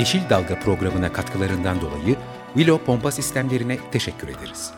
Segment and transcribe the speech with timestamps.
[0.00, 2.16] Yeşil Dalga programına katkılarından dolayı
[2.54, 4.70] Willow Pompa Sistemlerine teşekkür ederiz.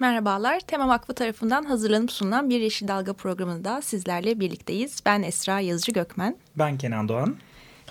[0.00, 5.00] Merhabalar, Tema Vakfı tarafından hazırlanıp sunulan bir Yeşil Dalga programında sizlerle birlikteyiz.
[5.06, 6.36] Ben Esra Yazıcı Gökmen.
[6.56, 7.36] Ben Kenan Doğan.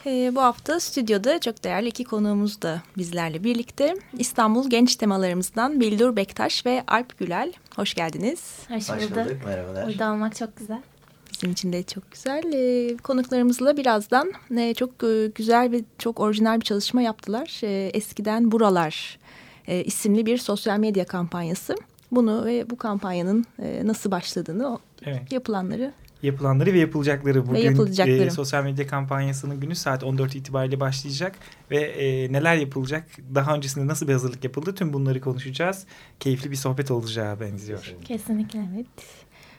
[0.05, 3.95] Ee, bu hafta stüdyoda çok değerli iki konuğumuz da bizlerle birlikte.
[4.17, 7.53] İstanbul Genç Temalarımızdan Bildur Bektaş ve Alp Gülel.
[7.75, 8.59] Hoş geldiniz.
[8.67, 9.01] Hoş bulduk.
[9.01, 9.45] Hoş bulduk.
[9.45, 9.87] Merhabalar.
[9.87, 10.81] Burada olmak çok güzel.
[11.41, 12.44] Bizim için de çok güzel.
[12.54, 17.62] Ee, konuklarımızla birazdan e, çok e, güzel ve çok orijinal bir çalışma yaptılar.
[17.63, 19.20] E, eskiden Buralar
[19.68, 21.76] e, isimli bir sosyal medya kampanyası.
[22.12, 25.32] Bunu ve bu kampanyanın e, nasıl başladığını, evet.
[25.32, 25.93] yapılanları
[26.24, 28.24] yapılanları ve yapılacakları bugün ve yapılacakları.
[28.24, 31.35] E, sosyal medya kampanyasının günü saat 14 itibariyle başlayacak
[31.71, 35.85] ve e, neler yapılacak daha öncesinde nasıl bir hazırlık yapıldı tüm bunları konuşacağız.
[36.20, 37.96] Keyifli bir sohbet olacağı benziyor.
[38.05, 38.87] Kesinlikle evet.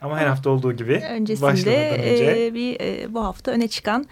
[0.02, 1.48] Ama her hafta olduğu gibi öncesinde
[1.98, 2.46] önce.
[2.46, 4.06] e, bir e, bu hafta öne çıkan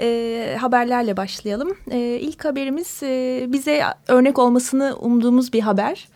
[0.00, 1.76] e, haberlerle başlayalım.
[1.90, 6.08] E, ilk haberimiz e, bize örnek olmasını umduğumuz bir haber.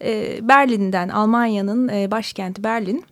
[0.00, 3.04] E, Berlin'den Almanya'nın e, başkenti Berlin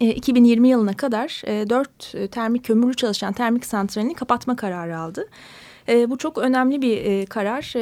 [0.00, 5.28] 2020 e, yılına kadar e, dört e, termik kömürlü çalışan termik santralini kapatma kararı aldı.
[6.08, 7.72] Bu çok önemli bir karar.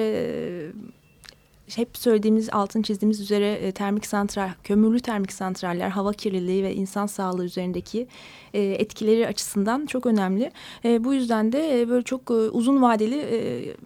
[1.75, 7.45] Hep söylediğimiz, altın çizdiğimiz üzere termik santral, kömürlü termik santraller hava kirliliği ve insan sağlığı
[7.45, 8.07] üzerindeki
[8.55, 10.51] etkileri açısından çok önemli.
[10.85, 13.77] Bu yüzden de böyle çok uzun vadeli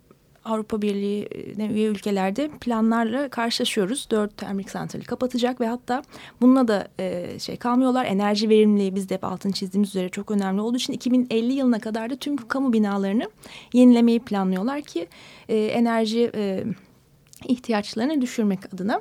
[0.49, 4.09] Avrupa Birliği'ne üye ülkelerde planlarla karşılaşıyoruz.
[4.11, 6.03] Dört termik santrali kapatacak ve hatta
[6.41, 8.05] bununla da e, şey kalmıyorlar.
[8.05, 12.17] Enerji verimliliği bizde hep altın çizdiğimiz üzere çok önemli olduğu için 2050 yılına kadar da
[12.17, 13.31] tüm kamu binalarını
[13.73, 15.09] yenilemeyi planlıyorlar ki
[15.49, 16.31] e, enerji...
[16.35, 16.65] E,
[17.45, 19.01] ihtiyaçlarını düşürmek adına.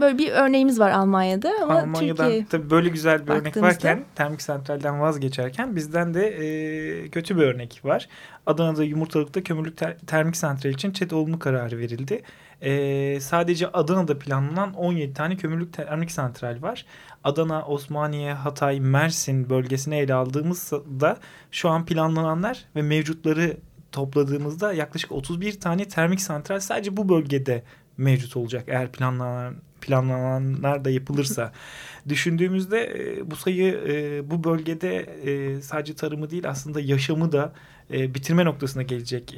[0.00, 4.42] Böyle bir örneğimiz var Almanya'da ama Almanya'dan Türkiye tabii böyle güzel bir örnek varken termik
[4.42, 8.08] santralden vazgeçerken bizden de e, kötü bir örnek var.
[8.46, 12.22] Adana'da yumurtalıkta kömürlük ter, termik santral için çet olumlu kararı verildi.
[12.62, 16.86] E, sadece Adana'da planlanan 17 tane kömürlük termik santral var.
[17.24, 21.16] Adana, Osmaniye, Hatay, Mersin bölgesine ele aldığımızda
[21.50, 23.56] şu an planlananlar ve mevcutları
[23.92, 27.62] topladığımızda yaklaşık 31 tane termik santral sadece bu bölgede
[27.96, 31.52] mevcut olacak eğer planlanan planlananlar da yapılırsa
[32.08, 37.52] düşündüğümüzde e, bu sayı e, bu bölgede e, sadece tarımı değil aslında yaşamı da
[37.90, 39.34] bitirme noktasına gelecek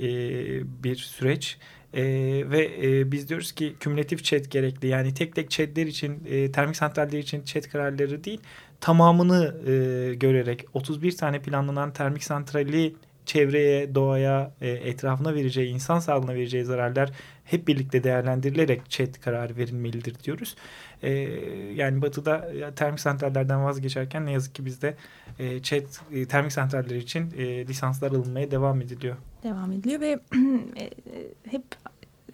[0.83, 1.59] bir süreç.
[2.51, 4.89] Ve e, biz diyoruz ki kümülatif chat gerekli.
[4.89, 8.41] Yani tek tek chatler için, e, termik santraller için chat kararları değil,
[8.81, 12.95] tamamını e, görerek 31 tane planlanan termik santrali
[13.27, 17.11] çevreye, doğaya, e, etrafına vereceği, insan sağlığına vereceği zararlar
[17.45, 20.57] hep birlikte değerlendirilerek ÇED kararı verilmelidir diyoruz.
[21.03, 21.11] E,
[21.75, 24.97] yani batıda termik santrallerden vazgeçerken ne yazık ki bizde
[25.39, 25.57] e,
[26.13, 29.17] e, termik santraller için e, lisanslar alınmaya devam ediliyor.
[29.43, 30.07] Devam ediliyor ve
[30.81, 30.91] e,
[31.51, 31.63] hep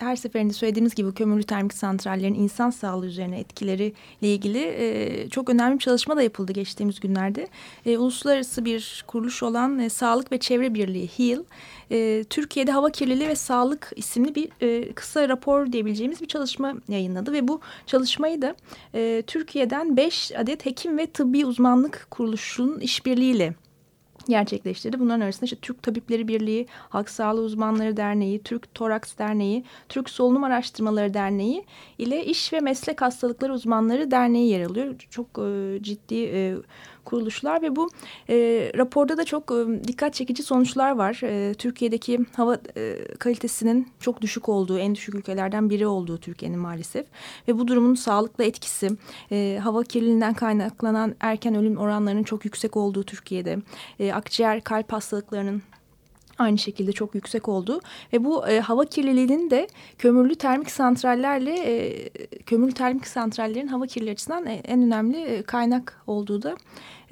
[0.01, 5.75] her seferinde söylediğimiz gibi kömürlü termik santrallerin insan sağlığı üzerine etkileriyle ilgili e, çok önemli
[5.75, 7.49] bir çalışma da yapıldı geçtiğimiz günlerde.
[7.87, 11.45] E, uluslararası bir kuruluş olan e, Sağlık ve Çevre Birliği HEAL,
[11.91, 17.33] e, Türkiye'de hava kirliliği ve sağlık isimli bir e, kısa rapor diyebileceğimiz bir çalışma yayınladı.
[17.33, 18.55] Ve bu çalışmayı da
[18.95, 23.55] e, Türkiye'den beş adet hekim ve tıbbi uzmanlık kuruluşunun işbirliğiyle
[24.29, 25.01] gerçekleştirdi.
[25.01, 30.45] Bunların arasında işte Türk Tabipleri Birliği, Halk Sağlığı Uzmanları Derneği, Türk Toraks Derneği, Türk Solunum
[30.45, 31.65] Araştırmaları Derneği
[31.99, 34.95] ile İş ve Meslek Hastalıkları Uzmanları Derneği yer alıyor.
[35.11, 36.55] Çok e, ciddi e,
[37.05, 37.89] kuruluşlar ve bu
[38.29, 38.37] e,
[38.77, 41.21] raporda da çok e, dikkat çekici sonuçlar var.
[41.23, 47.07] E, Türkiye'deki hava e, kalitesinin çok düşük olduğu, en düşük ülkelerden biri olduğu Türkiye'nin maalesef.
[47.49, 48.91] Ve bu durumun sağlıkla etkisi,
[49.33, 53.59] e, hava kirliliğinden kaynaklanan erken ölüm oranlarının çok yüksek olduğu Türkiye'de,
[54.01, 55.63] e, akciğer kalp hastalıklarının
[56.41, 57.81] aynı şekilde çok yüksek oldu
[58.13, 59.69] ve bu e, hava kirliliğinin de
[59.99, 62.09] kömürlü termik santrallerle e,
[62.47, 66.57] kömürlü termik santrallerin hava kirliliği açısından e, en önemli e, kaynak olduğu da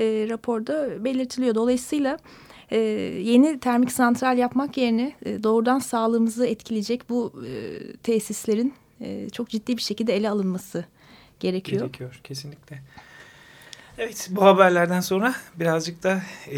[0.00, 1.54] e, raporda belirtiliyor.
[1.54, 2.18] Dolayısıyla
[2.70, 2.78] e,
[3.22, 9.76] yeni termik santral yapmak yerine e, doğrudan sağlığımızı etkileyecek bu e, tesislerin e, çok ciddi
[9.76, 10.84] bir şekilde ele alınması
[11.40, 11.80] gerekiyor.
[11.80, 12.82] Gerekiyor kesinlikle.
[14.00, 16.22] Evet bu haberlerden sonra birazcık da
[16.52, 16.56] e,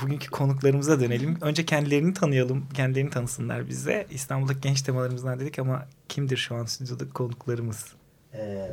[0.00, 1.38] bugünkü konuklarımıza dönelim.
[1.40, 4.06] Önce kendilerini tanıyalım, kendilerini tanısınlar bize.
[4.10, 7.86] İstanbul'daki genç temalarımızdan dedik ama kimdir şu an stüdyodaki konuklarımız?
[8.34, 8.68] Ee,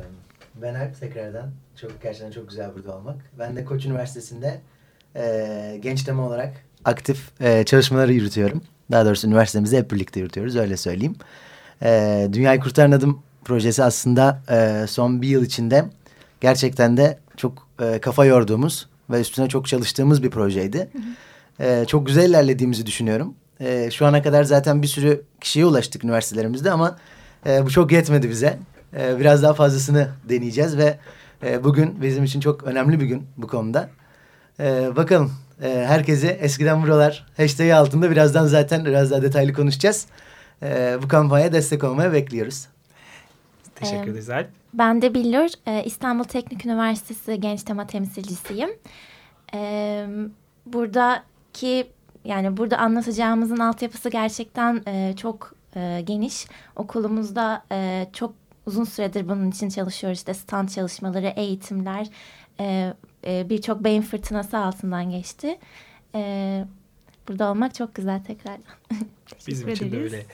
[0.62, 1.50] ben Alp tekrardan.
[1.80, 3.16] Çok gerçekten çok güzel burada olmak.
[3.38, 4.60] Ben de Koç Üniversitesi'nde
[5.16, 8.62] e, genç tema olarak aktif e, çalışmaları yürütüyorum.
[8.90, 11.16] Daha doğrusu üniversitemizde hep birlikte yürütüyoruz öyle söyleyeyim.
[11.82, 15.84] E, Dünyayı Kurtaran Adım projesi aslında e, son bir yıl içinde
[16.40, 20.90] gerçekten de çok e, kafa yorduğumuz ve üstüne çok çalıştığımız bir projeydi.
[21.60, 23.34] E, çok güzel ilerlediğimizi düşünüyorum.
[23.60, 26.98] E, şu ana kadar zaten bir sürü kişiye ulaştık üniversitelerimizde ama
[27.46, 28.58] e, bu çok yetmedi bize.
[28.96, 30.98] E, biraz daha fazlasını deneyeceğiz ve
[31.42, 33.90] e, bugün bizim için çok önemli bir gün bu konuda.
[34.60, 40.06] E, bakalım e, herkesi eskiden buralar hashtag'i altında birazdan zaten biraz daha detaylı konuşacağız.
[40.62, 42.66] E, bu kampanyaya destek olmaya bekliyoruz.
[43.74, 44.59] Teşekkür ee, ederiz Alp.
[44.74, 48.70] Ben de Billur, e, İstanbul Teknik Üniversitesi Genç Tema Temsilcisiyim.
[49.54, 50.06] E,
[50.66, 51.86] buradaki
[52.24, 55.54] yani burada anlatacağımızın altyapısı gerçekten e, çok
[56.04, 56.46] geniş.
[56.76, 57.64] Okulumuzda
[58.12, 58.34] çok
[58.66, 60.18] uzun süredir bunun için çalışıyoruz.
[60.18, 62.06] İşte stand çalışmaları, eğitimler,
[63.24, 65.58] birçok beyin fırtınası altından geçti.
[67.28, 68.64] Burada olmak çok güzel tekrardan.
[69.46, 70.26] Bizim için de öyle.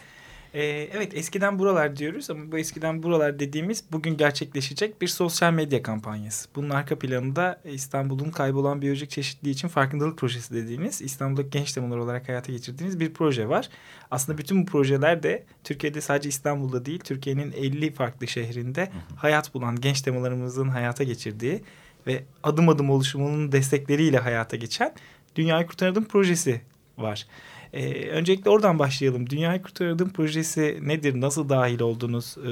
[0.56, 5.82] Ee, evet eskiden buralar diyoruz ama bu eskiden buralar dediğimiz bugün gerçekleşecek bir sosyal medya
[5.82, 6.48] kampanyası.
[6.54, 12.28] Bunun arka planında İstanbul'un kaybolan biyolojik çeşitliliği için farkındalık projesi dediğiniz İstanbul'daki genç temalar olarak
[12.28, 13.68] hayata geçirdiğiniz bir proje var.
[14.10, 19.80] Aslında bütün bu projeler de Türkiye'de sadece İstanbul'da değil Türkiye'nin 50 farklı şehrinde hayat bulan
[19.80, 21.62] genç temalarımızın hayata geçirdiği
[22.06, 24.94] ve adım adım oluşumunun destekleriyle hayata geçen
[25.36, 26.60] Dünyayı Kurtardım projesi
[26.98, 27.26] var.
[27.72, 29.30] Ee, öncelikle oradan başlayalım.
[29.30, 31.20] Dünyayı Kurtardım projesi nedir?
[31.20, 32.36] Nasıl dahil oldunuz?
[32.38, 32.50] Ee,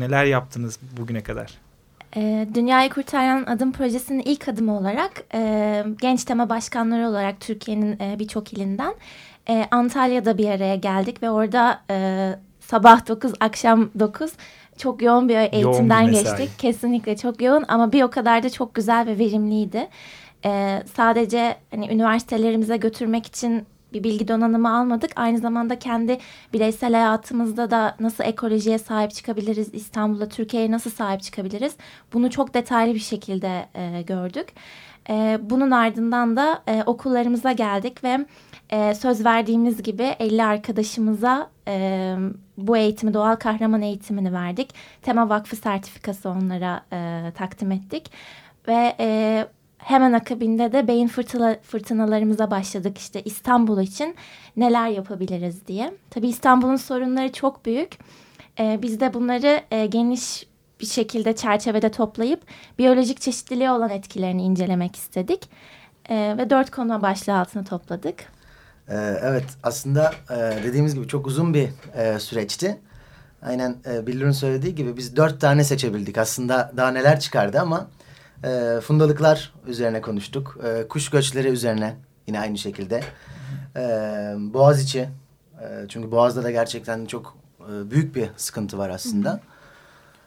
[0.00, 1.58] neler yaptınız bugüne kadar?
[2.16, 8.18] E, Dünyayı Kurtaran Adım Projesi'nin ilk adımı olarak e, genç tema başkanları olarak Türkiye'nin e,
[8.18, 8.94] birçok ilinden
[9.48, 12.28] e, Antalya'da bir araya geldik ve orada e,
[12.60, 14.32] sabah 9 akşam 9
[14.76, 16.58] çok yoğun bir eğitimden yoğun bir geçtik.
[16.58, 19.88] Kesinlikle çok yoğun ama bir o kadar da çok güzel ve verimliydi.
[20.44, 25.10] E, sadece hani üniversitelerimize götürmek için bir bilgi donanımı almadık.
[25.16, 26.18] Aynı zamanda kendi
[26.52, 31.76] bireysel hayatımızda da nasıl ekolojiye sahip çıkabiliriz, İstanbul'da Türkiye'ye nasıl sahip çıkabiliriz
[32.12, 34.48] bunu çok detaylı bir şekilde e, gördük.
[35.08, 38.26] E, bunun ardından da e, okullarımıza geldik ve
[38.70, 42.16] e, söz verdiğimiz gibi 50 arkadaşımıza e,
[42.56, 44.74] bu eğitimi, doğal kahraman eğitimini verdik.
[45.02, 48.10] Tema Vakfı sertifikası onlara e, takdim ettik.
[48.68, 49.46] Ve e,
[49.84, 54.16] hemen akabinde de beyin fırtına, fırtınalarımıza başladık işte İstanbul için
[54.56, 55.94] neler yapabiliriz diye.
[56.10, 57.98] Tabii İstanbul'un sorunları çok büyük.
[58.58, 60.46] Ee, biz de bunları e, geniş
[60.80, 62.40] bir şekilde çerçevede toplayıp
[62.78, 65.50] biyolojik çeşitliliğe olan etkilerini incelemek istedik.
[66.10, 68.24] Ee, ve dört konu başlığı altına topladık.
[68.88, 72.78] Ee, evet aslında e, dediğimiz gibi çok uzun bir e, süreçti.
[73.42, 76.18] Aynen e, Billur'un söylediği gibi biz dört tane seçebildik.
[76.18, 77.88] Aslında daha neler çıkardı ama
[78.44, 80.58] e, fundalıklar üzerine konuştuk.
[80.64, 81.96] E, kuş göçleri üzerine
[82.26, 83.00] yine aynı şekilde.
[83.76, 83.80] E,
[84.38, 85.08] Boğaziçi.
[85.62, 89.40] E, çünkü Boğaz'da da gerçekten çok e, büyük bir sıkıntı var aslında.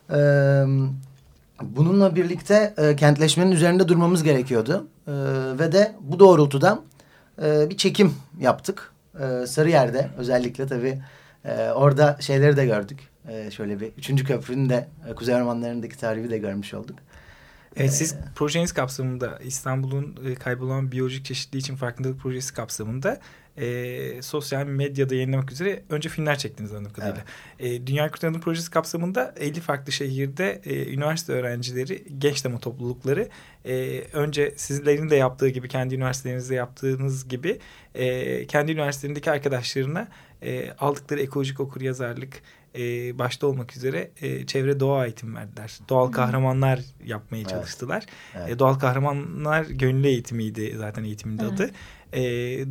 [0.10, 0.18] E,
[1.62, 4.88] bununla birlikte e, kentleşmenin üzerinde durmamız gerekiyordu.
[5.07, 5.12] E,
[5.60, 6.79] ve de bu doğrultuda
[7.43, 8.91] e, bir çekim yaptık.
[9.20, 11.01] E, Sarıyer'de özellikle tabii
[11.46, 13.00] e, orada şeyleri de gördük.
[13.27, 16.96] E, şöyle bir üçüncü köprünün de e, Kuzey Ormanları'ndaki tarihi de görmüş olduk.
[17.77, 23.20] Evet, siz projeniz kapsamında İstanbul'un e, kaybolan biyolojik çeşitliliği için farkındalık projesi kapsamında
[23.58, 27.24] e, sosyal medyada yayınlamak üzere önce filmler çektiniz anladığım kadarıyla.
[27.60, 27.82] Evet.
[27.82, 33.30] E, Dünya Kurtarma Projesi kapsamında 50 farklı şehirde e, üniversite öğrencileri, genç demo toplulukları
[33.65, 37.60] e, önce sizlerin de yaptığı gibi kendi üniversitelerinizde yaptığınız gibi
[37.96, 40.08] e, kendi üniversitelerindeki arkadaşlarına
[40.42, 42.42] e, aldıkları ekolojik okuryazarlık,
[42.75, 45.80] e, başta olmak üzere e, çevre doğa eğitim verdiler.
[45.89, 47.50] Doğal kahramanlar yapmaya evet.
[47.50, 48.06] çalıştılar.
[48.36, 48.50] Evet.
[48.50, 51.51] E, doğal kahramanlar gönüllü eğitimiydi zaten eğitimin evet.
[51.51, 51.72] adı.
[52.13, 52.22] E,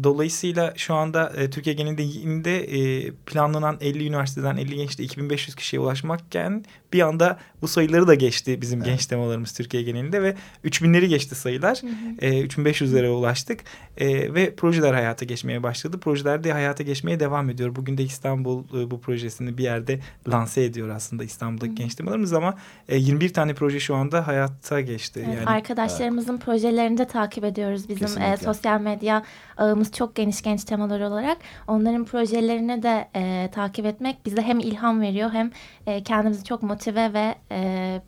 [0.04, 6.64] dolayısıyla şu anda e, Türkiye genelinde e, planlanan 50 üniversiteden 50 gençte 2500 kişiye ulaşmakken
[6.92, 8.86] bir anda bu sayıları da geçti bizim evet.
[8.86, 10.34] genç temalarımız Türkiye genelinde ve
[10.64, 11.82] 3000'leri geçti sayılar.
[11.82, 12.26] Hı hı.
[12.26, 13.60] E, 3500'lere ulaştık
[13.96, 16.00] e, ve projeler hayata geçmeye başladı.
[16.00, 17.76] Projeler de hayata geçmeye devam ediyor.
[17.76, 21.76] Bugün de İstanbul e, bu projesini bir yerde lanse ediyor aslında İstanbul'daki hı.
[21.76, 22.54] genç temalarımız ama
[22.88, 25.24] e, 21 tane proje şu anda hayata geçti.
[25.26, 26.44] Evet, yani, arkadaşlarımızın evet.
[26.44, 27.88] projelerini de takip ediyoruz.
[27.88, 29.24] Bizim e, sosyal medya
[29.56, 31.38] ağımız çok geniş genç temalar olarak.
[31.68, 35.50] Onların projelerini de e, takip etmek bize hem ilham veriyor hem
[35.86, 38.00] e, kendimizi çok motive ve e,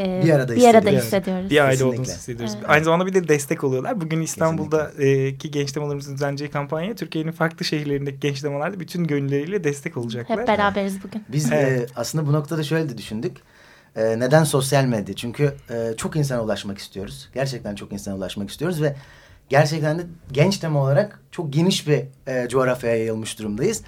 [0.00, 1.50] e, bir arada, bir arada hissediyoruz.
[1.50, 1.84] Bir aile Kesinlikle.
[1.84, 2.54] olduğumuzu hissediyoruz.
[2.58, 2.70] Evet.
[2.70, 4.00] Aynı zamanda bir de destek oluyorlar.
[4.00, 10.40] Bugün İstanbul'daki genç temalarımızın düzenleyeceği kampanya Türkiye'nin farklı şehirlerindeki genç temalarda bütün gönülleriyle destek olacaklar.
[10.40, 11.24] Hep beraberiz bugün.
[11.28, 11.90] Biz evet.
[11.90, 13.36] e, aslında bu noktada şöyle de düşündük.
[13.96, 15.14] E, neden sosyal medya?
[15.14, 17.28] Çünkü e, çok insana ulaşmak istiyoruz.
[17.34, 18.96] Gerçekten çok insana ulaşmak istiyoruz ve
[19.48, 23.82] gerçekten de genç tema olarak çok geniş bir e, coğrafyaya yayılmış durumdayız.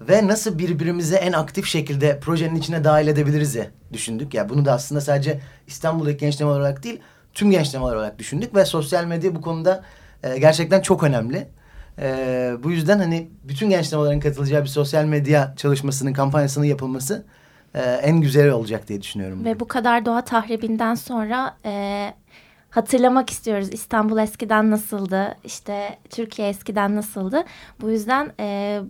[0.00, 4.34] Ve nasıl birbirimize en aktif şekilde projenin içine dahil edebiliriz diye düşündük.
[4.34, 7.00] Ya yani bunu da aslında sadece İstanbul'daki genç tema olarak değil,
[7.34, 9.84] tüm genç temalar olarak düşündük ve sosyal medya bu konuda
[10.22, 11.48] e, gerçekten çok önemli.
[11.98, 17.26] E, bu yüzden hani bütün genç temaların katılacağı bir sosyal medya çalışmasının kampanyasının yapılması
[17.74, 19.44] e, en güzeli olacak diye düşünüyorum.
[19.44, 22.14] Ve bu kadar doğa tahribinden sonra e,
[22.70, 23.68] hatırlamak istiyoruz.
[23.72, 25.36] İstanbul eskiden nasıldı?
[25.44, 27.44] İşte Türkiye eskiden nasıldı?
[27.80, 28.80] Bu yüzden e,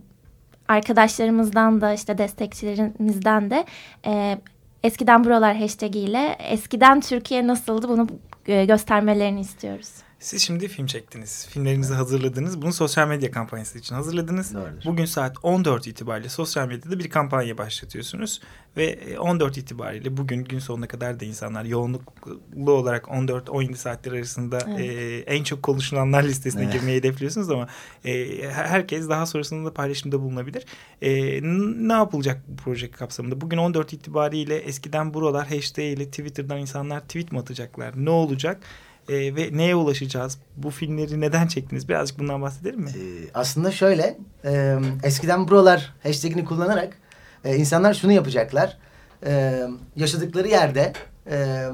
[0.67, 3.65] arkadaşlarımızdan da işte destekçilerimizden de
[4.05, 4.37] e,
[4.83, 8.07] eskiden buralar hashtag ile eskiden Türkiye nasıldı bunu
[8.45, 10.08] göstermelerini istiyoruz.
[10.19, 11.47] Siz şimdi film çektiniz.
[11.49, 12.61] Filmlerinizi hazırladınız.
[12.61, 14.53] Bunu sosyal medya kampanyası için hazırladınız.
[14.53, 14.85] Doğrudur.
[14.85, 18.41] Bugün saat 14 itibariyle sosyal medyada bir kampanya başlatıyorsunuz.
[18.77, 24.59] Ve 14 e, itibariyle bugün gün sonuna kadar da insanlar yoğunluklu olarak 14-17 saatler arasında
[24.67, 24.79] evet.
[24.79, 26.73] e, en çok konuşulanlar listesine evet.
[26.73, 27.67] girmeyi hedefliyorsunuz ama
[28.05, 30.65] e, herkes daha sonrasında da paylaşımda bulunabilir.
[31.01, 31.39] E,
[31.87, 33.41] ne yapılacak bu proje kapsamında?
[33.41, 37.93] Bugün 14 itibariyle eskiden buralar hashtag ile Twitter'dan insanlar tweet mi atacaklar?
[38.05, 38.61] Ne olacak?
[39.09, 40.37] E, ve neye ulaşacağız?
[40.57, 41.89] Bu filmleri neden çektiniz?
[41.89, 42.89] Birazcık bundan bahsedelim mi?
[42.89, 46.97] Ee, aslında şöyle, e, eskiden buralar hashtagini kullanarak
[47.43, 48.77] e, insanlar şunu yapacaklar.
[49.25, 49.61] E,
[49.95, 50.93] yaşadıkları yerde
[51.31, 51.65] e,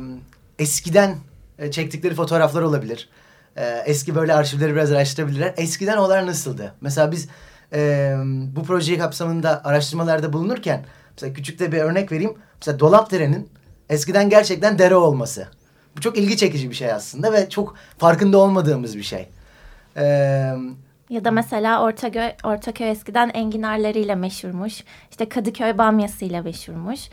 [0.59, 1.15] eskiden
[1.59, 3.09] e, çektikleri fotoğraflar olabilir.
[3.55, 5.53] E, eski böyle arşivleri biraz araştırabilirler.
[5.57, 6.73] Eskiden olar nasıldı?
[6.81, 7.27] Mesela biz
[7.73, 8.13] e,
[8.55, 12.33] bu projeyi kapsamında araştırmalarda bulunurken mesela küçük de bir örnek vereyim.
[12.61, 13.49] Mesela Dolapdere'nin
[13.89, 15.47] eskiden gerçekten dere olması.
[15.97, 19.29] Bu çok ilgi çekici bir şey aslında ve çok farkında olmadığımız bir şey.
[19.97, 20.03] Ee,
[21.09, 24.83] ya da mesela Ortaköy, Ortaköy eskiden enginarlarıyla meşhurmuş.
[25.11, 27.09] İşte Kadıköy bamyasıyla meşhurmuş.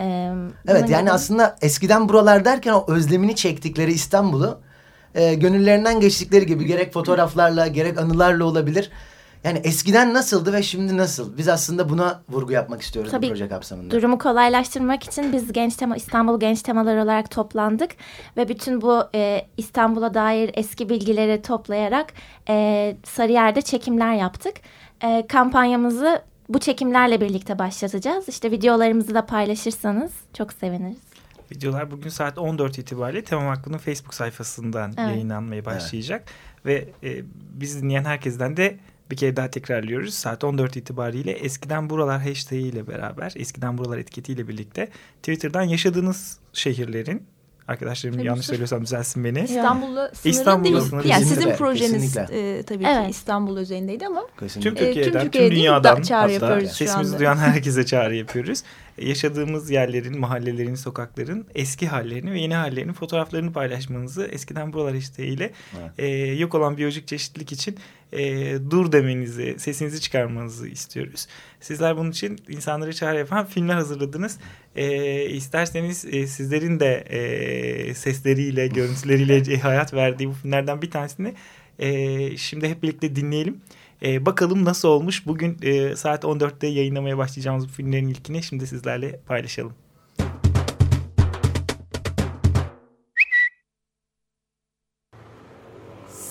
[0.00, 0.32] Ee,
[0.68, 1.12] evet yani gibi...
[1.12, 4.60] aslında eskiden buralar derken o özlemini çektikleri İstanbul'u
[5.14, 8.90] e, gönüllerinden geçtikleri gibi gerek fotoğraflarla gerek anılarla olabilir
[9.44, 11.36] yani eskiden nasıldı ve şimdi nasıl?
[11.38, 13.90] Biz aslında buna vurgu yapmak istiyoruz Tabii, bu proje kapsamında.
[13.90, 17.90] Durumu kolaylaştırmak için biz genç tema İstanbul genç temalar olarak toplandık
[18.36, 22.12] ve bütün bu e, İstanbul'a dair eski bilgileri toplayarak
[22.48, 24.54] e, Sarıyer'de çekimler yaptık.
[25.04, 28.28] E, kampanyamızı bu çekimlerle birlikte başlatacağız.
[28.28, 31.10] İşte videolarımızı da paylaşırsanız çok seviniriz.
[31.52, 35.10] Videolar bugün saat 14 itibariyle Tamam Hakkı'nın Facebook sayfasından evet.
[35.10, 36.24] yayınlanmaya başlayacak.
[36.64, 36.88] Evet.
[37.02, 38.78] Ve e, biz dinleyen herkesten de
[39.10, 40.14] bir kere daha tekrarlıyoruz.
[40.14, 44.88] Saat 14 itibariyle eskiden buralar hashtag ile beraber, eskiden buralar etiketiyle birlikte
[45.22, 47.22] Twitter'dan yaşadığınız şehirlerin
[47.70, 49.40] arkadaşlarım tabii yanlış söylüyorsam düzelsin beni.
[49.40, 50.88] İstanbul'la sınırlı İstanbul'la değil.
[50.88, 53.04] Sınırlı yani sizin projeniz e, tabii evet.
[53.04, 54.70] ki İstanbul üzerindeydi ama Kesinlikle.
[54.70, 58.62] tüm Türkiye'den, e, tüm, Türkiye'de tüm dünyadan çağrı yapıyoruz sesimizi duyan herkese çağrı yapıyoruz.
[58.98, 65.90] Yaşadığımız yerlerin, mahallelerin, sokakların eski hallerini ve yeni hallerini fotoğraflarını paylaşmanızı eskiden buralar isteğiyle evet.
[65.98, 67.76] e, yok olan biyolojik çeşitlilik için
[68.12, 71.26] e, dur demenizi, sesinizi çıkarmanızı istiyoruz.
[71.60, 74.38] Sizler bunun için insanları çağrı yapan filmler hazırladınız.
[74.76, 81.34] E, isterseniz e, sizlerin de e, sesleriyle, görüntüleriyle hayat verdiği bu filmlerden bir tanesini
[81.78, 83.60] e, şimdi hep birlikte dinleyelim.
[84.02, 85.26] E, bakalım nasıl olmuş.
[85.26, 89.72] Bugün e, saat 14'te yayınlamaya başlayacağımız bu filmlerin ilkini şimdi sizlerle paylaşalım.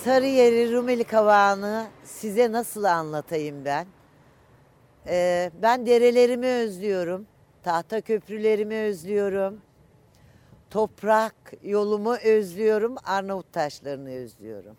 [0.10, 3.88] Sarıyer'i Rumeli Kavağı'nı size nasıl anlatayım ben?
[5.08, 7.28] Ee, ben derelerimi özlüyorum.
[7.63, 9.62] Tahta köprülerimi özlüyorum.
[10.70, 12.96] Toprak yolumu özlüyorum.
[13.04, 14.78] Arnavut taşlarını özlüyorum.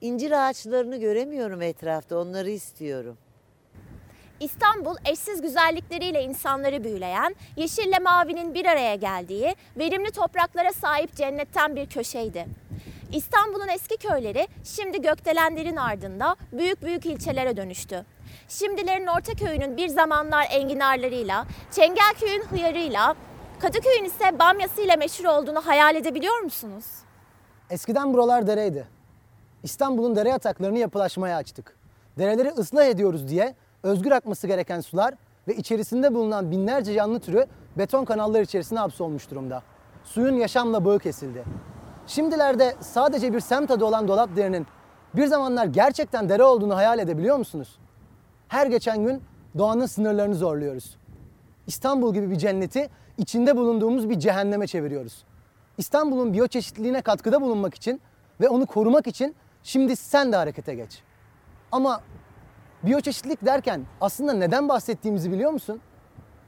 [0.00, 2.18] İncir ağaçlarını göremiyorum etrafta.
[2.18, 3.18] Onları istiyorum.
[4.42, 11.86] İstanbul eşsiz güzellikleriyle insanları büyüleyen, yeşille mavinin bir araya geldiği, verimli topraklara sahip cennetten bir
[11.86, 12.46] köşeydi.
[13.12, 18.04] İstanbul'un eski köyleri şimdi gökdelenlerin ardında büyük büyük ilçelere dönüştü.
[18.48, 23.14] Şimdilerin Ortaköy'ünün bir zamanlar enginarlarıyla, Çengelköy'ün hıyarıyla,
[23.60, 26.84] Kadıköy'ün ise bamyasıyla meşhur olduğunu hayal edebiliyor musunuz?
[27.70, 28.86] Eskiden buralar dereydi.
[29.62, 31.76] İstanbul'un dere yataklarını yapılaşmaya açtık.
[32.18, 35.14] Dereleri ıslah ediyoruz diye özgür akması gereken sular
[35.48, 37.46] ve içerisinde bulunan binlerce canlı türü
[37.78, 39.62] beton kanallar içerisine hapsolmuş durumda.
[40.04, 41.44] Suyun yaşamla bağı kesildi.
[42.06, 44.66] Şimdilerde sadece bir semt adı olan dolap derinin
[45.16, 47.78] bir zamanlar gerçekten dere olduğunu hayal edebiliyor musunuz?
[48.48, 49.22] Her geçen gün
[49.58, 50.96] doğanın sınırlarını zorluyoruz.
[51.66, 55.24] İstanbul gibi bir cenneti içinde bulunduğumuz bir cehenneme çeviriyoruz.
[55.78, 58.00] İstanbul'un biyoçeşitliliğine katkıda bulunmak için
[58.40, 61.02] ve onu korumak için şimdi sen de harekete geç.
[61.72, 62.00] Ama
[62.82, 65.80] biyoçeşitlilik derken aslında neden bahsettiğimizi biliyor musun?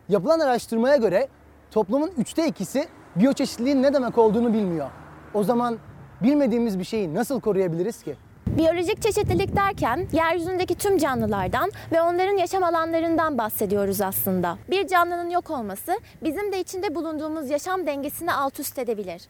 [0.08, 1.28] Yapılan araştırmaya göre
[1.70, 4.90] toplumun üçte ikisi biyoçeşitliliğin ne demek olduğunu bilmiyor.
[5.34, 5.78] O zaman
[6.22, 8.16] bilmediğimiz bir şeyi nasıl koruyabiliriz ki?
[8.46, 14.58] Biyolojik çeşitlilik derken yeryüzündeki tüm canlılardan ve onların yaşam alanlarından bahsediyoruz aslında.
[14.70, 19.22] Bir canlının yok olması bizim de içinde bulunduğumuz yaşam dengesini alt üst edebilir.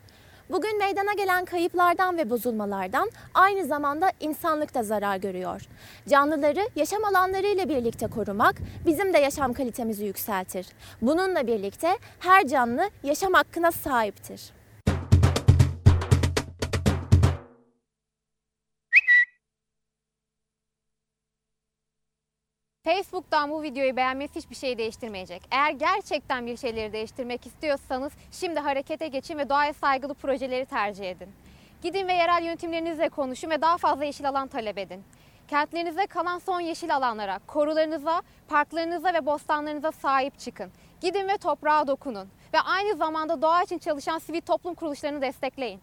[0.51, 5.63] Bugün meydana gelen kayıplardan ve bozulmalardan aynı zamanda insanlık da zarar görüyor.
[6.09, 10.67] Canlıları yaşam alanları ile birlikte korumak bizim de yaşam kalitemizi yükseltir.
[11.03, 14.54] Bununla birlikte her canlı yaşam hakkına sahiptir.
[22.85, 25.43] Facebook'tan bu videoyu beğenmesi hiçbir şey değiştirmeyecek.
[25.51, 31.29] Eğer gerçekten bir şeyleri değiştirmek istiyorsanız şimdi harekete geçin ve doğaya saygılı projeleri tercih edin.
[31.83, 35.05] Gidin ve yerel yönetimlerinizle konuşun ve daha fazla yeşil alan talep edin.
[35.49, 40.73] Kentlerinizde kalan son yeşil alanlara, korularınıza, parklarınıza ve bostanlarınıza sahip çıkın.
[41.01, 45.81] Gidin ve toprağa dokunun ve aynı zamanda doğa için çalışan sivil toplum kuruluşlarını destekleyin.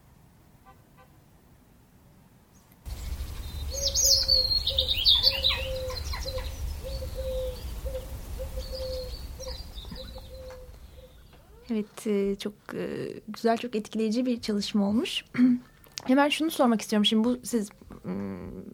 [11.72, 12.88] Evet e, çok e,
[13.28, 15.26] güzel çok etkileyici bir çalışma olmuş.
[16.06, 17.06] Hemen şunu sormak istiyorum.
[17.06, 17.70] Şimdi bu siz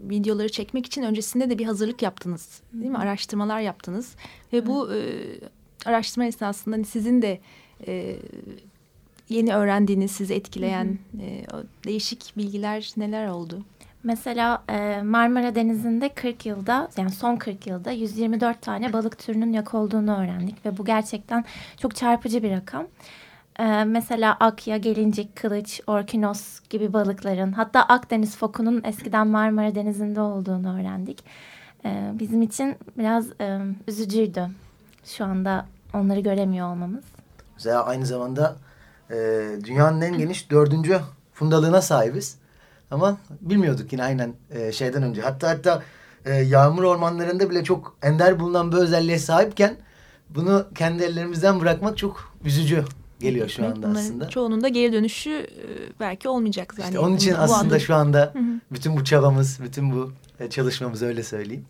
[0.09, 2.61] videoları çekmek için öncesinde de bir hazırlık yaptınız.
[2.73, 2.97] Değil mi?
[2.97, 4.15] Araştırmalar yaptınız.
[4.53, 4.99] Ve bu e,
[5.85, 7.39] araştırma esnasında hani sizin de
[9.29, 10.99] yeni öğrendiğiniz, sizi etkileyen
[11.85, 13.65] değişik bilgiler neler oldu?
[14.07, 19.73] Mesela e, Marmara Denizi'nde 40 yılda yani son 40 yılda 124 tane balık türünün yok
[19.73, 21.45] olduğunu öğrendik ve bu gerçekten
[21.77, 22.87] çok çarpıcı bir rakam.
[23.59, 30.79] E, mesela akya, gelincik, kılıç, orkinos gibi balıkların hatta Akdeniz fokunun eskiden Marmara Denizi'nde olduğunu
[30.79, 31.23] öğrendik.
[31.85, 33.25] E, bizim için biraz
[33.87, 34.47] üzücüydü
[35.05, 37.03] şu anda onları göremiyor olmamız.
[37.55, 38.55] Mesela aynı zamanda
[39.63, 40.99] dünyanın en geniş dördüncü
[41.33, 42.37] fundalığına sahibiz.
[42.91, 45.21] Ama bilmiyorduk yine aynen e, şeyden önce.
[45.21, 45.83] Hatta hatta
[46.25, 49.77] e, yağmur ormanlarında bile çok ender bulunan bir özelliğe sahipken
[50.29, 52.85] bunu kendi ellerimizden bırakmak çok üzücü
[53.19, 54.29] geliyor şu anda aslında.
[54.29, 55.65] Çoğunun da geri dönüşü e,
[55.99, 56.73] belki olmayacak.
[56.77, 57.79] Yani işte onun için aslında anda...
[57.79, 58.33] şu anda
[58.71, 61.65] bütün bu çabamız, bütün bu e, çalışmamız öyle söyleyeyim.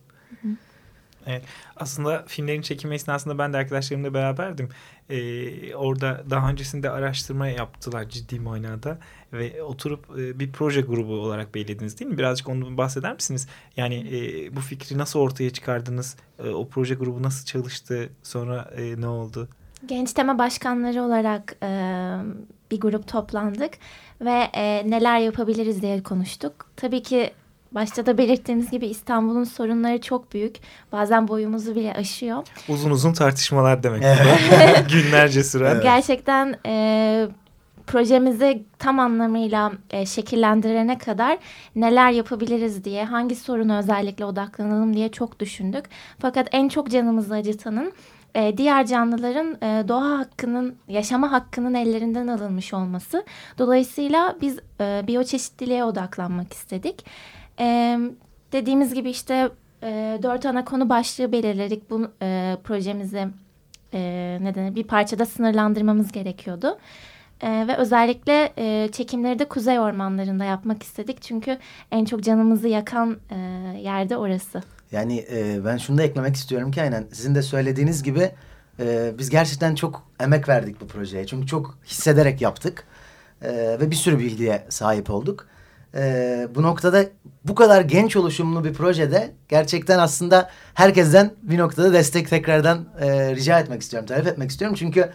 [1.28, 1.44] Evet.
[1.76, 4.70] Aslında filmlerin çekimi esnasında ben de arkadaşlarımla beraberdim.
[5.10, 8.98] Ee, orada daha öncesinde araştırma yaptılar ciddi manada
[9.34, 12.18] ve oturup e, bir proje grubu olarak belirlediniz değil mi?
[12.18, 13.48] Birazcık onu bahseder misiniz?
[13.78, 16.16] Yani e, bu fikri nasıl ortaya çıkardınız?
[16.44, 18.10] E, o proje grubu nasıl çalıştı?
[18.24, 19.50] Sonra e, ne oldu?
[19.86, 21.70] Genç tema başkanları olarak e,
[22.72, 23.74] bir grup toplandık
[24.22, 26.54] ve e, neler yapabiliriz diye konuştuk.
[26.76, 27.32] Tabii ki
[27.72, 30.56] Başta da belirttiğimiz gibi İstanbul'un sorunları çok büyük.
[30.92, 32.44] Bazen boyumuzu bile aşıyor.
[32.70, 34.04] Uzun uzun tartışmalar demek.
[34.92, 35.72] Günlerce süren.
[35.72, 35.84] Evet.
[35.84, 37.28] Gerçekten e,
[37.88, 41.38] projemizi tam anlamıyla e, şekillendirene kadar
[41.76, 45.86] neler yapabiliriz diye, hangi soruna özellikle odaklanalım diye çok düşündük.
[46.20, 47.94] Fakat en çok canımızı acıtanın
[48.36, 53.26] e, diğer canlıların e, doğa hakkının, yaşama hakkının ellerinden alınmış olması.
[53.58, 57.06] Dolayısıyla biz e, biyoçeşitliliğe odaklanmak istedik.
[57.60, 57.98] E,
[58.52, 59.50] dediğimiz gibi işte
[59.84, 61.90] e, dört ana konu başlığı belirledik.
[61.90, 63.28] Bu e, projemizi
[63.94, 64.00] e,
[64.42, 66.78] nedeni bir parçada sınırlandırmamız gerekiyordu.
[67.42, 71.22] E, ve özellikle e, çekimleri de kuzey ormanlarında yapmak istedik.
[71.22, 71.58] Çünkü
[71.92, 73.38] en çok canımızı yakan e,
[73.82, 74.64] yerde orası.
[74.92, 78.32] Yani e, ben şunu da eklemek istiyorum ki aynen sizin de söylediğiniz gibi
[78.80, 81.28] e, biz gerçekten çok emek verdik bu projeye.
[81.28, 82.88] Çünkü çok hissederek yaptık
[83.42, 85.48] e, ve bir sürü bilgiye sahip olduk
[85.98, 87.06] e, bu noktada
[87.46, 93.60] bu kadar genç oluşumlu bir projede gerçekten aslında herkesten bir noktada destek tekrardan e, rica
[93.60, 94.78] etmek istiyorum, talep etmek istiyorum.
[94.80, 95.10] Çünkü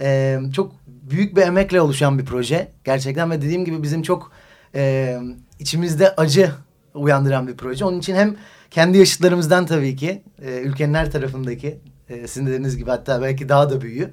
[0.00, 4.32] e, çok büyük bir emekle oluşan bir proje gerçekten ve dediğim gibi bizim çok
[4.74, 5.16] e,
[5.58, 6.52] içimizde acı
[6.94, 7.84] uyandıran bir proje.
[7.84, 8.36] Onun için hem
[8.70, 13.70] kendi yaşıtlarımızdan tabii ki e, ülkenin her tarafındaki e, sizin dediğiniz gibi hatta belki daha
[13.70, 14.10] da büyüğü.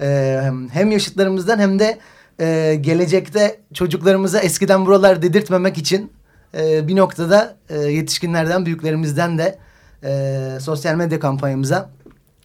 [0.00, 0.40] E,
[0.72, 1.98] hem yaşıtlarımızdan hem de
[2.40, 6.12] e, gelecekte çocuklarımıza eskiden buralar dedirtmemek için
[6.56, 9.58] e, bir noktada e, yetişkinlerden büyüklerimizden de
[10.04, 11.90] e, sosyal medya kampanyamıza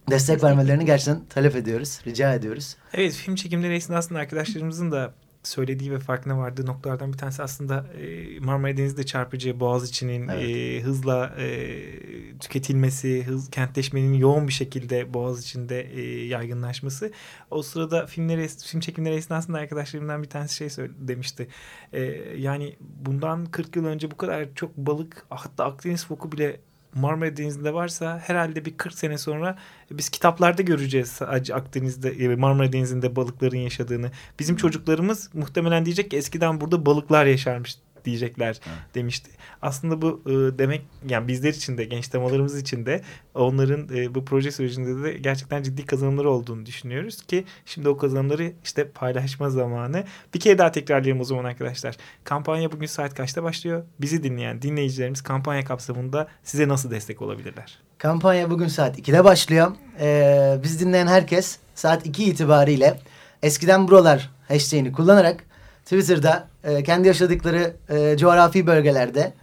[0.09, 2.75] destek vermelerini gerçekten talep ediyoruz, rica ediyoruz.
[2.93, 5.13] Evet film çekimleri esnasında arkadaşlarımızın da
[5.49, 10.49] söylediği ve farkına vardığı noktalardan bir tanesi aslında e, Marmara Denizi'de çarpıcı Boğaziçi'nin evet.
[10.49, 17.11] e, hızla e, tüketilmesi, hız kentleşmenin yoğun bir şekilde Boğaziçi'nde e, yaygınlaşması.
[17.51, 21.47] O sırada filmleri, film çekimleri esnasında arkadaşlarımdan bir tanesi şey demişti.
[21.93, 22.01] E,
[22.37, 26.59] yani bundan 40 yıl önce bu kadar çok balık hatta Akdeniz foku bile
[26.95, 29.57] Marmara Denizi'nde varsa herhalde bir 40 sene sonra
[29.91, 31.21] biz kitaplarda göreceğiz
[31.53, 34.11] Akdeniz'de e, Marmara Denizi'nde balıkların yaşadığını.
[34.39, 38.95] Bizim çocuklarımız muhtemelen diyecek ki eskiden burada balıklar yaşarmış diyecekler evet.
[38.95, 39.31] demişti.
[39.61, 43.01] Aslında bu e, demek yani bizler için de genç temalarımız için de
[43.33, 48.53] onların e, bu proje sürecinde de gerçekten ciddi kazanımları olduğunu düşünüyoruz ki şimdi o kazanımları
[48.63, 50.03] işte paylaşma zamanı.
[50.33, 51.95] Bir kere daha tekrarlayalım o zaman arkadaşlar.
[52.23, 53.83] Kampanya bugün saat kaçta başlıyor?
[54.01, 57.79] Bizi dinleyen dinleyicilerimiz kampanya kapsamında size nasıl destek olabilirler?
[57.97, 59.71] Kampanya bugün saat 2'de başlıyor.
[59.99, 62.99] Ee, biz dinleyen herkes saat 2 itibariyle
[63.43, 65.48] eskiden buralar hashtagini kullanarak
[65.89, 69.33] Twitter'da e, kendi yaşadıkları e, coğrafi bölgelerde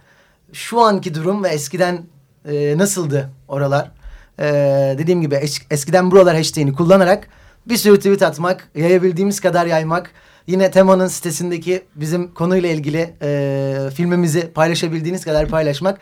[0.53, 2.01] şu anki durum ve eskiden
[2.49, 3.91] e, nasıldı oralar?
[4.39, 4.45] E,
[4.97, 7.27] dediğim gibi es, eskiden buralar hashtag'ini kullanarak
[7.65, 10.11] bir sürü tweet atmak, yayabildiğimiz kadar yaymak.
[10.47, 15.99] Yine temanın sitesindeki bizim konuyla ilgili e, filmimizi paylaşabildiğiniz kadar paylaşmak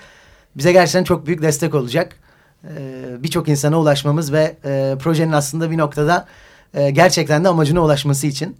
[0.55, 2.15] bize gerçekten çok büyük destek olacak.
[2.63, 2.69] E,
[3.23, 6.27] Birçok insana ulaşmamız ve e, projenin aslında bir noktada
[6.73, 8.57] e, gerçekten de amacına ulaşması için.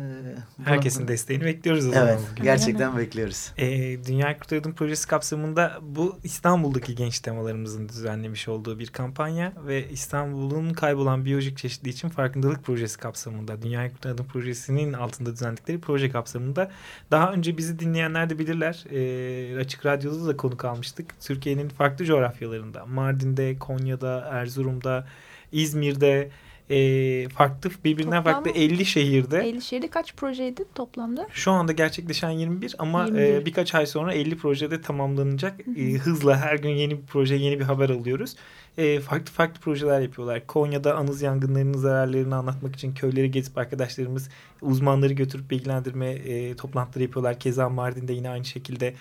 [0.00, 2.08] Ee, Herkesin desteğini bekliyoruz o evet, zaman.
[2.08, 3.52] Evet gerçekten bekliyoruz.
[3.58, 10.72] Ee, Dünya Kurtardım Projesi kapsamında bu İstanbul'daki genç temalarımızın düzenlemiş olduğu bir kampanya ve İstanbul'un
[10.72, 16.70] kaybolan biyolojik çeşitliliği için farkındalık projesi kapsamında Dünya Kurtardım Projesi'nin altında düzenledikleri proje kapsamında
[17.10, 18.84] daha önce bizi dinleyenler de bilirler.
[18.90, 21.20] Ee, Açık Radyo'da da konuk almıştık.
[21.20, 25.06] Türkiye'nin farklı coğrafyalarında Mardin'de, Konya'da, Erzurum'da,
[25.52, 26.30] İzmir'de
[26.70, 29.38] e, farklı birbirinden Toplam farklı 50 şehirde.
[29.38, 31.26] 50 şehirde kaç projeydi toplamda?
[31.32, 33.20] Şu anda gerçekleşen 21 ama 21.
[33.20, 35.60] E, birkaç ay sonra 50 projede tamamlanacak.
[35.76, 38.36] E, hızla her gün yeni bir proje, yeni bir haber alıyoruz.
[38.78, 40.46] E, farklı farklı projeler yapıyorlar.
[40.46, 44.28] Konya'da anız yangınlarının zararlarını anlatmak için köyleri gezip arkadaşlarımız
[44.62, 47.38] uzmanları götürüp bilgilendirme e, toplantıları yapıyorlar.
[47.38, 48.94] Keza Mardin'de yine aynı şekilde.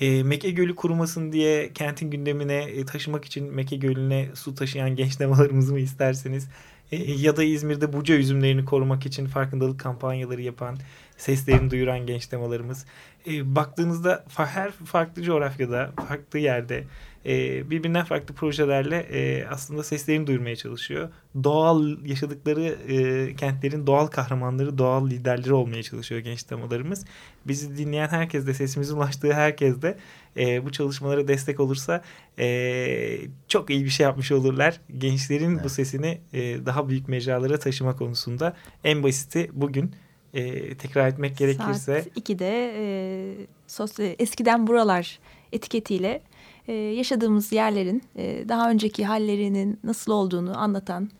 [0.00, 5.18] E, Meke Gölü kurumasın diye kentin gündemine e, taşımak için Meke Gölü'ne su taşıyan genç
[5.20, 6.48] demalarımızı mı isterseniz
[6.92, 10.78] ya da İzmir'de buca üzümlerini korumak için farkındalık kampanyaları yapan,
[11.16, 12.86] seslerini duyuran genç temalarımız.
[13.26, 16.84] E, baktığınızda her farklı coğrafyada, farklı yerde
[17.26, 21.08] e, birbirinden farklı projelerle e, aslında seslerini duyurmaya çalışıyor.
[21.44, 27.04] Doğal yaşadıkları e, kentlerin doğal kahramanları, doğal liderleri olmaya çalışıyor genç temalarımız.
[27.46, 29.98] Bizi dinleyen herkes de, sesimizin ulaştığı herkes de
[30.36, 32.02] e, bu çalışmalara destek olursa
[32.38, 33.18] e,
[33.48, 34.80] çok iyi bir şey yapmış olurlar.
[34.98, 35.64] Gençlerin evet.
[35.64, 39.94] bu sesini e, daha büyük mecralara taşıma konusunda en basiti bugün
[40.34, 42.02] e, tekrar etmek gerekirse.
[42.02, 45.18] Saat 2'de e, sosyal, eskiden buralar
[45.52, 46.22] etiketiyle
[46.68, 51.10] e, yaşadığımız yerlerin e, daha önceki hallerinin nasıl olduğunu anlatan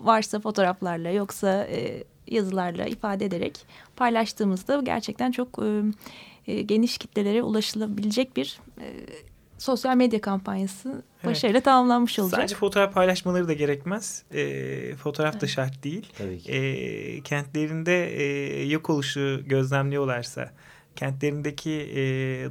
[0.00, 5.82] varsa fotoğraflarla yoksa e, yazılarla ifade ederek paylaştığımızda gerçekten çok e,
[6.46, 8.86] e, geniş kitlelere ulaşılabilecek bir e,
[9.58, 11.24] sosyal medya kampanyası evet.
[11.24, 12.40] başarıyla tamamlanmış olacak.
[12.40, 14.22] Sadece fotoğraf paylaşmaları da gerekmez.
[14.34, 15.42] E, fotoğraf evet.
[15.42, 16.12] da şart değil.
[16.18, 16.52] Tabii ki.
[16.52, 20.50] E, kentlerinde e, yok oluşu gözlemliyorlarsa,
[20.96, 22.00] kentlerindeki e,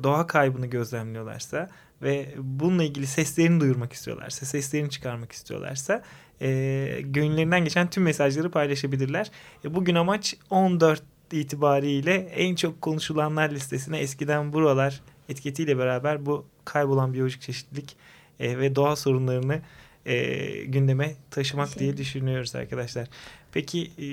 [0.04, 1.70] doğa kaybını gözlemliyorlarsa
[2.02, 6.04] ve bununla ilgili seslerini duyurmak istiyorlarsa, seslerini çıkarmak istiyorlarsa
[6.44, 9.32] e, gönüllerinden geçen tüm mesajları paylaşabilirler.
[9.66, 17.14] E, bugün amaç 14 itibariyle en çok konuşulanlar listesine eskiden buralar etiketiyle beraber bu kaybolan
[17.14, 17.96] biyolojik çeşitlilik
[18.40, 19.62] e, ve doğa sorunlarını
[20.06, 20.16] e,
[20.64, 21.80] gündeme taşımak şey.
[21.80, 23.08] diye düşünüyoruz arkadaşlar.
[23.52, 24.08] Peki e,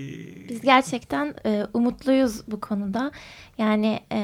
[0.48, 3.12] biz gerçekten e, umutluyuz bu konuda.
[3.58, 4.20] Yani e,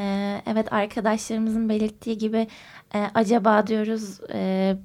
[0.46, 2.48] evet arkadaşlarımızın belirttiği gibi
[2.94, 4.76] e, acaba diyoruz e,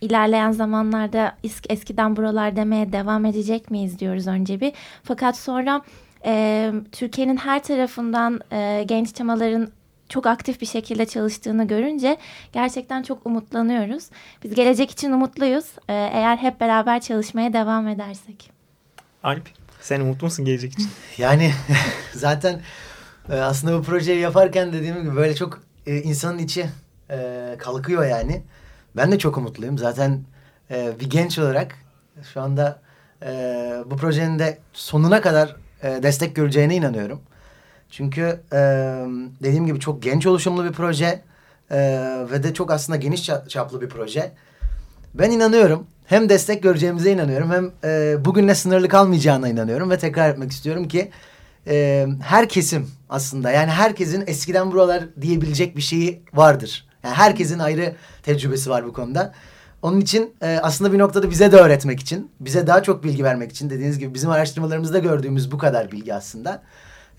[0.00, 1.36] ilerleyen zamanlarda
[1.68, 4.72] eskiden buralar demeye devam edecek miyiz diyoruz önce bir.
[5.02, 5.82] Fakat sonra
[6.24, 9.68] e, Türkiye'nin her tarafından e, genç temaların
[10.08, 12.16] çok aktif bir şekilde çalıştığını görünce
[12.52, 14.04] gerçekten çok umutlanıyoruz.
[14.44, 15.64] Biz gelecek için umutluyuz.
[15.88, 18.50] E, eğer hep beraber çalışmaya devam edersek.
[19.22, 19.48] Alp
[19.80, 20.90] sen umutlu musun gelecek için?
[21.18, 21.52] Yani
[22.12, 22.60] zaten
[23.30, 26.66] e, aslında bu projeyi yaparken dediğim gibi böyle çok e, insanın içi
[27.10, 27.18] e,
[27.58, 28.42] kalkıyor yani.
[28.96, 29.78] Ben de çok umutluyum.
[29.78, 30.20] Zaten
[30.70, 31.74] e, bir genç olarak
[32.34, 32.80] şu anda
[33.22, 33.30] e,
[33.86, 37.20] bu projenin de sonuna kadar e, destek göreceğine inanıyorum.
[37.90, 38.58] Çünkü e,
[39.42, 41.22] dediğim gibi çok genç oluşumlu bir proje
[41.70, 41.78] e,
[42.30, 44.32] ve de çok aslında geniş çaplı bir proje.
[45.14, 45.86] Ben inanıyorum.
[46.06, 51.10] Hem destek göreceğimize inanıyorum hem e, bugünle sınırlı kalmayacağına inanıyorum ve tekrar etmek istiyorum ki
[51.66, 56.85] e, her kesim aslında yani herkesin eskiden buralar diyebilecek bir şeyi vardır.
[57.06, 59.32] Yani herkesin ayrı tecrübesi var bu konuda.
[59.82, 63.50] Onun için e, aslında bir noktada bize de öğretmek için, bize daha çok bilgi vermek
[63.50, 66.62] için dediğiniz gibi bizim araştırmalarımızda gördüğümüz bu kadar bilgi aslında.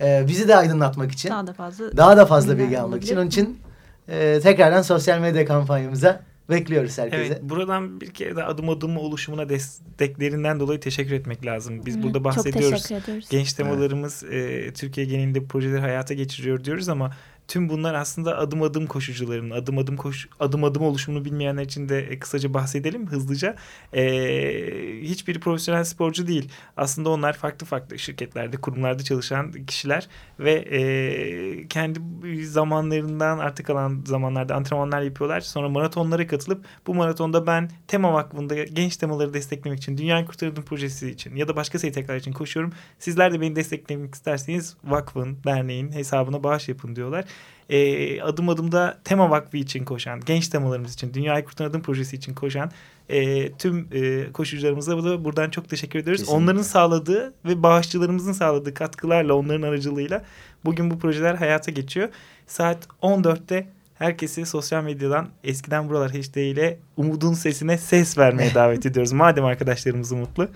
[0.01, 1.29] E, bizi de aydınlatmak için.
[1.29, 1.97] Daha da fazla.
[1.97, 3.17] Daha da fazla bilgi almak için.
[3.17, 3.59] Onun için
[4.07, 7.23] e, tekrardan sosyal medya kampanyamıza bekliyoruz herkese.
[7.23, 11.85] Evet buradan bir kere de adım adım oluşumuna desteklerinden dolayı teşekkür etmek lazım.
[11.85, 12.89] Biz evet, burada bahsediyoruz.
[13.29, 14.69] Genç temalarımız evet.
[14.69, 17.11] e, Türkiye genelinde projeleri hayata geçiriyor diyoruz ama
[17.47, 21.99] tüm bunlar aslında adım adım koşucuların adım adım koş adım adım oluşumunu bilmeyenler için de
[21.99, 23.55] e, kısaca bahsedelim hızlıca.
[23.93, 26.49] Ee, hiçbir profesyonel sporcu değil.
[26.77, 30.07] Aslında onlar farklı farklı şirketlerde, kurumlarda çalışan kişiler
[30.39, 31.99] ve e, kendi
[32.45, 35.41] zamanlarından artık kalan zamanlarda antrenmanlar yapıyorlar.
[35.41, 41.09] Sonra maratonlara katılıp bu maratonda ben Tema Vakfı'nda genç temaları desteklemek için, Dünyayı Kurtardım projesi
[41.09, 42.73] için ya da başka STK'lar için koşuyorum.
[42.99, 47.25] Sizler de beni desteklemek isterseniz vakfın, derneğin hesabına bağış yapın diyorlar
[47.69, 52.33] e, adım adımda tema vakfı için koşan, genç temalarımız için, Dünyayı Kurtaran Adım projesi için
[52.33, 52.71] koşan
[53.09, 56.21] e, tüm e, koşucularımıza da buradan çok teşekkür ediyoruz.
[56.21, 56.43] Kesinlikle.
[56.43, 60.23] Onların sağladığı ve bağışçılarımızın sağladığı katkılarla, onların aracılığıyla
[60.65, 62.09] bugün bu projeler hayata geçiyor.
[62.47, 69.11] Saat 14'te herkesi sosyal medyadan eskiden buralar hashtag ile umudun sesine ses vermeye davet ediyoruz.
[69.11, 70.49] Madem arkadaşlarımız umutlu.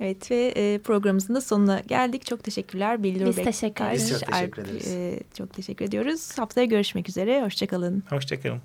[0.00, 2.26] Evet ve e, programımızın da sonuna geldik.
[2.26, 3.02] Çok teşekkürler.
[3.02, 4.10] Bildur Biz teşekkür ederiz.
[4.10, 4.94] Biz çok teşekkür ederiz.
[4.94, 6.38] E, çok teşekkür ediyoruz.
[6.38, 7.42] Haftaya görüşmek üzere.
[7.44, 8.02] Hoşçakalın.
[8.10, 8.60] Hoşçakalın.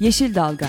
[0.00, 0.68] Yeşil Dalga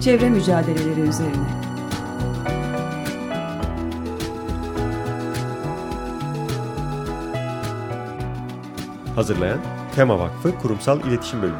[0.00, 1.48] Çevre mücadeleleri üzerine
[9.14, 11.58] Hazırlayan Tema Vakfı Kurumsal İletişim Bölümü.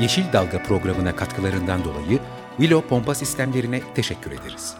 [0.00, 2.18] Yeşil Dalga programına katkılarından dolayı
[2.56, 4.76] Willow Pompa Sistemlerine teşekkür ederiz.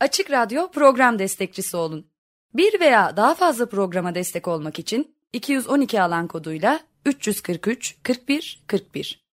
[0.00, 2.06] Açık Radyo program destekçisi olun.
[2.54, 9.23] Bir veya daha fazla programa destek olmak için 212 alan koduyla 343 41 41